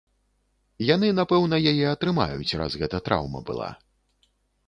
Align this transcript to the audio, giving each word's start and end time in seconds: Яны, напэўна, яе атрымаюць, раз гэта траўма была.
Яны, 0.95 1.07
напэўна, 1.19 1.59
яе 1.73 1.85
атрымаюць, 1.91 2.57
раз 2.61 2.79
гэта 2.85 2.97
траўма 3.09 3.39
была. 3.51 3.69